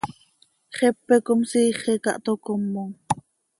[0.77, 2.91] Xepe com siixi ca toc comom.